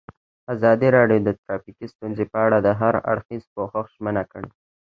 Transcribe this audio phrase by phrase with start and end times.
[0.53, 4.49] ازادي راډیو د ټرافیکي ستونزې په اړه د هر اړخیز پوښښ ژمنه کړې.